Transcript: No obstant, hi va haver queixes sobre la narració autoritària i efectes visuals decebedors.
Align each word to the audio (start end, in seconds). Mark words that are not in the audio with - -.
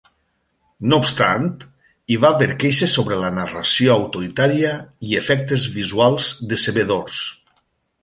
No 0.93 0.97
obstant, 1.01 1.45
hi 2.13 2.17
va 2.23 2.31
haver 2.37 2.47
queixes 2.65 2.97
sobre 2.99 3.19
la 3.25 3.31
narració 3.37 3.93
autoritària 3.99 4.75
i 5.11 5.15
efectes 5.23 5.71
visuals 5.81 6.35
decebedors. 6.57 7.25